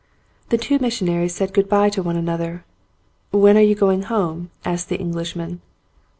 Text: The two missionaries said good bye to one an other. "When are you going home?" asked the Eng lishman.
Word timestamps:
The 0.49 0.57
two 0.57 0.79
missionaries 0.79 1.35
said 1.35 1.53
good 1.53 1.69
bye 1.69 1.91
to 1.91 2.01
one 2.01 2.15
an 2.15 2.27
other. 2.27 2.65
"When 3.29 3.55
are 3.55 3.61
you 3.61 3.75
going 3.75 4.01
home?" 4.01 4.49
asked 4.65 4.89
the 4.89 4.97
Eng 4.99 5.13
lishman. 5.13 5.59